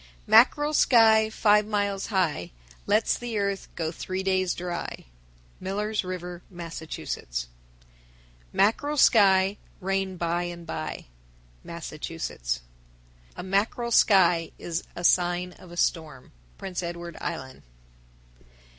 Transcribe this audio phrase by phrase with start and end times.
[0.25, 0.31] _1020.
[0.35, 2.49] Mackerel sky Five miles high
[2.87, 5.05] Lets the earth Go three days dry.
[5.59, 6.81] Miller's River, Mass.
[6.81, 7.47] 1021.
[8.51, 11.05] Mackerel sky, Rain by and by.
[11.63, 12.61] Massachusetts.
[13.35, 13.39] 1022.
[13.39, 16.31] A mackerel sky is a sign of a storm.
[16.57, 17.61] _Prince Edward Island.